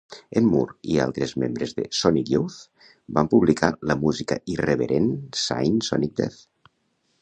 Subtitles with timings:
[0.39, 2.57] En Moore i altres membres de Sonic Youth
[3.19, 5.11] van publicar la música irreverent
[5.47, 6.45] zine "Sonic Death".